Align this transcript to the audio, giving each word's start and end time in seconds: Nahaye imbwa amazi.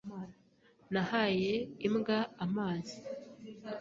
Nahaye 0.93 1.53
imbwa 1.87 2.17
amazi. 2.45 2.97